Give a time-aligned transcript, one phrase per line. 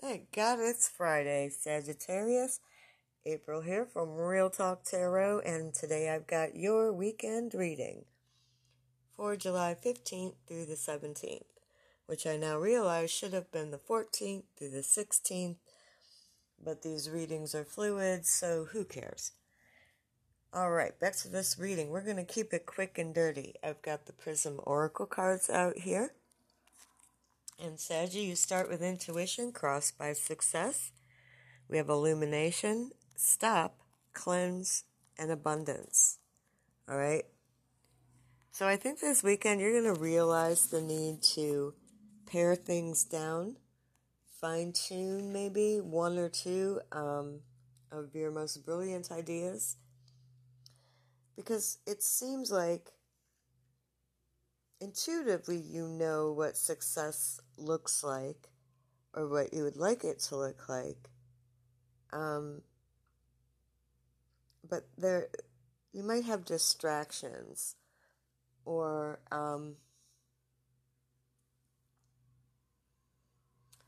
[0.00, 2.60] Thank God it's Friday, Sagittarius.
[3.26, 8.04] April here from Real Talk Tarot, and today I've got your weekend reading
[9.16, 11.42] for July 15th through the 17th,
[12.06, 15.56] which I now realize should have been the 14th through the 16th,
[16.64, 19.32] but these readings are fluid, so who cares?
[20.52, 21.90] All right, back to this reading.
[21.90, 23.56] We're going to keep it quick and dirty.
[23.64, 26.12] I've got the Prism Oracle cards out here.
[27.60, 30.92] And Saggy, you start with intuition, crossed by success.
[31.68, 33.80] We have illumination, stop,
[34.14, 34.84] cleanse,
[35.18, 36.18] and abundance.
[36.88, 37.24] All right.
[38.52, 41.74] So I think this weekend you're going to realize the need to
[42.26, 43.56] pare things down,
[44.40, 47.40] fine tune maybe one or two um,
[47.90, 49.76] of your most brilliant ideas.
[51.36, 52.92] Because it seems like
[54.80, 58.48] intuitively you know what success looks like
[59.14, 61.10] or what you would like it to look like.
[62.12, 62.62] Um,
[64.68, 65.28] but there,
[65.92, 67.76] you might have distractions
[68.64, 69.76] or um,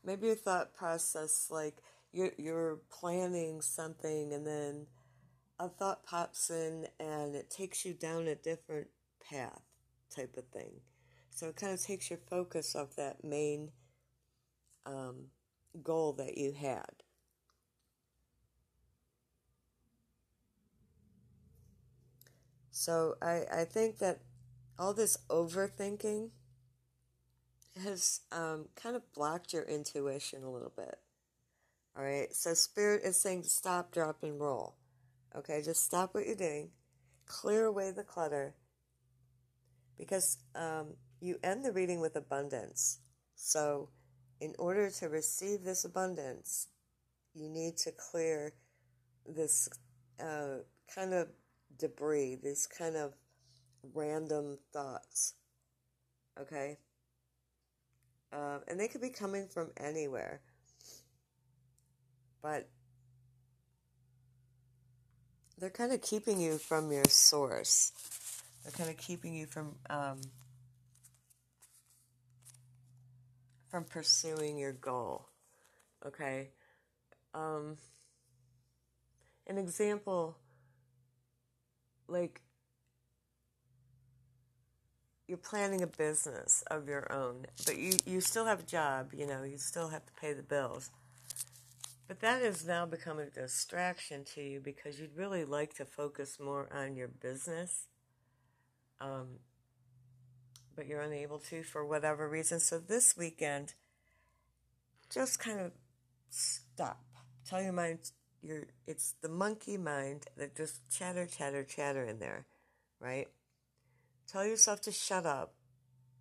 [0.03, 1.77] maybe your thought process like
[2.11, 4.87] you're, you're planning something and then
[5.59, 8.87] a thought pops in and it takes you down a different
[9.29, 9.70] path
[10.11, 10.81] type of thing.
[11.29, 13.71] So it kind of takes your focus off that main
[14.85, 15.27] um,
[15.81, 17.03] goal that you had.
[22.71, 24.19] So I, I think that
[24.79, 26.29] all this overthinking
[27.83, 30.99] has um, kind of blocked your intuition a little bit.
[31.95, 34.75] All right, so Spirit is saying stop, drop, and roll.
[35.35, 36.71] Okay, just stop what you're doing,
[37.25, 38.55] clear away the clutter,
[40.01, 42.97] because um, you end the reading with abundance.
[43.35, 43.89] So,
[44.39, 46.69] in order to receive this abundance,
[47.35, 48.53] you need to clear
[49.27, 49.69] this
[50.19, 50.63] uh,
[50.93, 51.27] kind of
[51.77, 53.13] debris, these kind of
[53.93, 55.35] random thoughts.
[56.39, 56.79] Okay?
[58.33, 60.41] Uh, and they could be coming from anywhere.
[62.41, 62.67] But
[65.59, 67.91] they're kind of keeping you from your source.
[68.63, 70.21] They're kind of keeping you from um,
[73.69, 75.27] from pursuing your goal.
[76.05, 76.49] Okay.
[77.33, 77.77] Um,
[79.47, 80.37] an example,
[82.07, 82.41] like
[85.27, 89.25] you're planning a business of your own, but you, you still have a job, you
[89.25, 90.91] know, you still have to pay the bills.
[92.07, 96.37] But that has now become a distraction to you because you'd really like to focus
[96.37, 97.87] more on your business.
[99.01, 99.39] Um,
[100.75, 102.59] but you're unable to for whatever reason.
[102.59, 103.73] So this weekend,
[105.09, 105.71] just kind of
[106.29, 107.03] stop.
[107.47, 108.11] Tell your mind
[108.41, 112.45] you're it's the monkey mind that just chatter, chatter, chatter in there,
[112.99, 113.27] right?
[114.27, 115.53] Tell yourself to shut up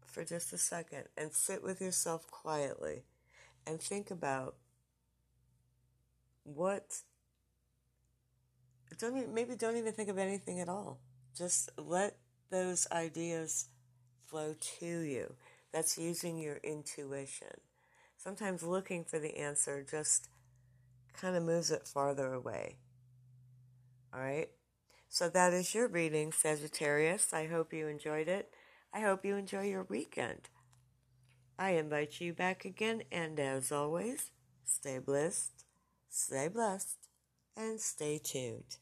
[0.05, 3.05] for just a second and sit with yourself quietly
[3.67, 4.57] and think about
[6.43, 7.03] what
[8.99, 10.99] don't even, maybe don't even think of anything at all.
[11.37, 12.17] Just let
[12.51, 13.69] those ideas
[14.27, 15.35] flow to you.
[15.73, 17.61] That's using your intuition.
[18.17, 20.29] Sometimes looking for the answer just
[21.15, 22.77] kind of moves it farther away.
[24.13, 24.49] All right?
[25.09, 27.33] So that is your reading, Sagittarius.
[27.33, 28.51] I hope you enjoyed it.
[28.93, 30.49] I hope you enjoy your weekend.
[31.59, 34.31] I invite you back again, and as always,
[34.65, 35.65] stay blessed,
[36.09, 36.97] stay blessed,
[37.57, 38.79] and stay tuned.